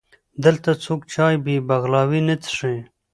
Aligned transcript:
دلته 0.43 0.69
څوک 0.83 1.01
چای 1.13 1.35
بې 1.43 1.55
بغلاوې 1.67 2.21
نه 2.27 2.35
څښي. 2.43 2.77